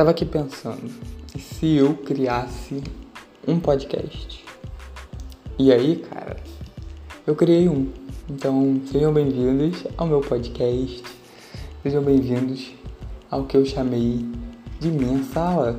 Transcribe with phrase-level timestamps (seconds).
[0.00, 0.90] Tava aqui pensando,
[1.38, 2.82] se eu criasse
[3.46, 4.42] um podcast?
[5.58, 6.38] E aí, cara,
[7.26, 7.92] eu criei um.
[8.26, 11.02] Então, sejam bem-vindos ao meu podcast.
[11.82, 12.70] Sejam bem-vindos
[13.30, 14.24] ao que eu chamei
[14.80, 15.78] de minha sala.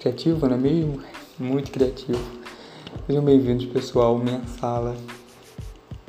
[0.00, 1.02] Criativo, não é mesmo?
[1.38, 2.24] Muito criativo.
[3.06, 4.16] Sejam bem-vindos, pessoal.
[4.16, 4.96] Minha sala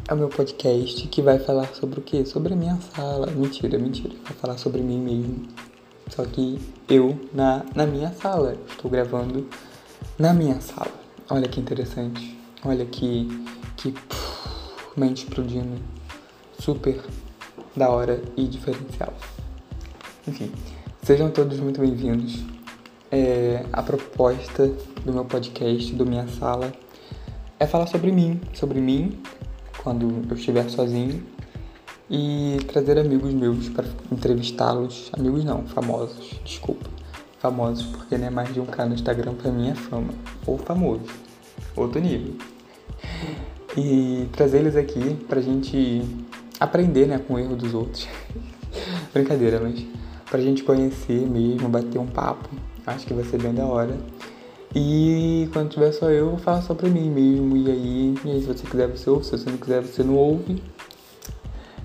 [0.08, 2.26] é o meu podcast que vai falar sobre o quê?
[2.26, 3.28] Sobre a minha sala.
[3.32, 4.16] Mentira, mentira.
[4.24, 5.46] Vai falar sobre mim mesmo.
[6.10, 8.58] Só que eu na, na minha sala.
[8.70, 9.48] Estou gravando
[10.18, 10.92] na minha sala.
[11.30, 12.38] Olha que interessante.
[12.64, 13.28] Olha que,
[13.78, 14.50] que puf,
[14.98, 15.82] mente explodindo.
[16.60, 17.02] Super
[17.76, 19.14] da hora e diferencial.
[20.28, 20.52] Enfim,
[21.02, 22.44] sejam todos muito bem-vindos.
[23.12, 24.68] É, a proposta
[25.04, 26.72] do meu podcast, do Minha Sala,
[27.60, 29.20] é falar sobre mim, sobre mim,
[29.84, 31.24] quando eu estiver sozinho
[32.10, 35.10] e trazer amigos meus para entrevistá-los.
[35.14, 36.90] Amigos não, famosos, desculpa.
[37.40, 40.14] Famosos, porque não é mais de um K no Instagram pra minha fama.
[40.46, 41.06] Ou famoso.
[41.76, 42.36] Outro nível.
[43.76, 46.02] E trazer eles aqui pra gente
[46.60, 48.08] aprender né, com o erro dos outros.
[49.14, 49.86] Brincadeira, mas
[50.30, 52.50] pra gente conhecer mesmo, bater um papo.
[52.86, 53.98] Acho que vai ser bem da hora.
[54.76, 57.56] E quando tiver só eu, eu falo só pra mim mesmo.
[57.56, 59.26] E aí, e aí, se você quiser, você ouve.
[59.26, 60.62] Se você não quiser, você não ouve.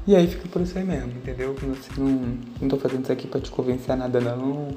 [0.09, 1.53] E aí fica por isso aí mesmo, entendeu?
[1.53, 4.69] Você não, não tô fazendo isso aqui pra te convencer a nada não,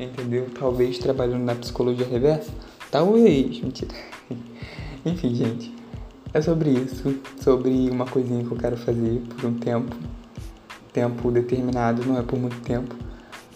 [0.00, 0.48] entendeu?
[0.58, 2.50] Talvez trabalhando na psicologia reversa,
[2.90, 3.94] talvez, mentira.
[5.06, 5.72] Enfim, gente,
[6.32, 9.94] é sobre isso, sobre uma coisinha que eu quero fazer por um tempo,
[10.92, 12.96] tempo determinado, não é por muito tempo,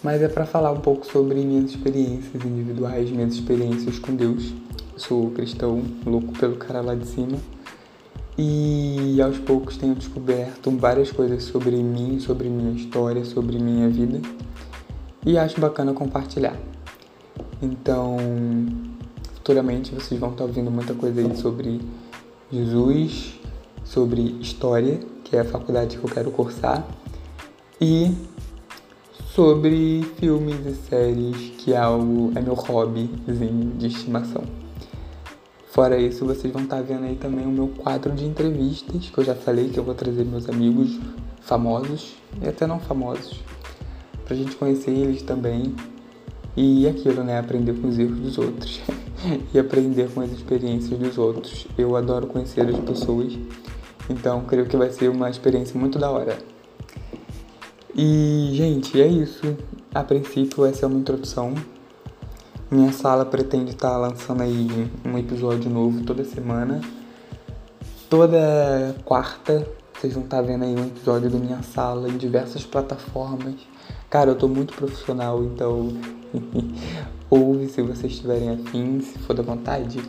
[0.05, 4.55] mas é para falar um pouco sobre minhas experiências individuais, minhas experiências com Deus.
[4.93, 7.39] Eu sou cristão, louco pelo cara lá de cima
[8.39, 14.21] e aos poucos tenho descoberto várias coisas sobre mim, sobre minha história, sobre minha vida
[15.27, 16.57] e acho bacana compartilhar.
[17.61, 18.17] Então,
[19.35, 21.81] futuramente vocês vão estar ouvindo muita coisa aí sobre
[22.51, 23.39] Jesus,
[23.85, 26.87] sobre história, que é a faculdade que eu quero cursar,
[27.81, 28.15] e
[29.35, 34.45] sobre filmes e séries, que é, o, é meu hobbyzinho de estimação.
[35.71, 39.19] Fora isso, vocês vão estar tá vendo aí também o meu quadro de entrevistas, que
[39.19, 40.99] eu já falei que eu vou trazer meus amigos
[41.43, 43.39] famosos e até não famosos,
[44.25, 45.75] pra gente conhecer eles também.
[46.57, 47.39] E aquilo, né?
[47.39, 48.81] Aprender com os erros dos outros
[49.55, 51.67] e aprender com as experiências dos outros.
[51.77, 53.39] Eu adoro conhecer as pessoas,
[54.11, 56.39] então creio que vai ser uma experiência muito da hora.
[57.95, 59.57] E, gente, é isso.
[59.95, 61.55] A princípio, essa é uma introdução
[62.71, 66.81] minha sala pretende estar tá lançando aí um episódio novo toda semana.
[68.11, 72.65] Toda quarta vocês vão estar tá vendo aí um episódio da minha sala em diversas
[72.65, 73.55] plataformas.
[74.11, 75.89] Cara, eu tô muito profissional, então
[77.31, 80.01] ouve se vocês estiverem afim, se for da vontade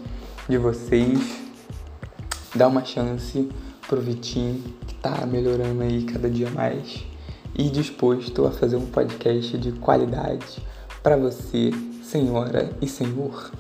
[0.48, 1.40] de vocês.
[2.54, 3.48] Dá uma chance
[3.88, 7.06] pro Vitinho, que tá melhorando aí cada dia mais.
[7.56, 10.62] E disposto a fazer um podcast de qualidade
[11.02, 11.72] para você
[12.10, 13.52] senhora e senhor.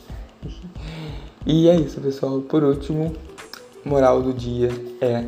[1.46, 2.42] E é isso, pessoal.
[2.42, 3.14] Por último,
[3.86, 5.24] moral do dia é: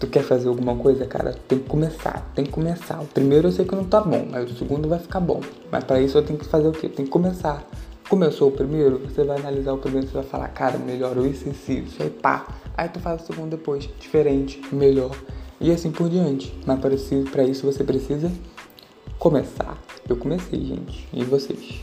[0.00, 3.00] tu quer fazer alguma coisa, cara, tem que começar, tem que começar.
[3.00, 5.40] O primeiro eu sei que não tá bom, mas o segundo vai ficar bom.
[5.70, 6.88] Mas para isso eu tenho que fazer o quê?
[6.88, 7.64] Tem que começar.
[8.08, 11.72] Começou o primeiro, você vai analisar o primeiro, você vai falar, cara, melhorou isso e
[11.78, 12.46] isso, aí pá.
[12.76, 15.16] Aí tu faz o segundo depois, diferente, melhor.
[15.60, 16.56] E assim por diante.
[16.66, 18.30] Mas para isso você precisa
[19.18, 19.76] começar.
[20.08, 21.08] Eu comecei, gente.
[21.12, 21.82] E vocês?